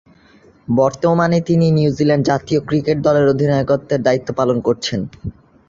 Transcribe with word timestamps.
বর্তমানে 0.67 1.37
তিনি 1.41 1.65
নিউজিল্যান্ড 1.71 2.23
জাতীয় 2.25 2.59
ক্রিকেট 2.67 2.97
দলের 3.05 3.25
অধিনায়কের 3.27 4.01
দায়িত্ব 4.01 4.29
পালন 4.39 4.57
করছেন। 4.67 4.99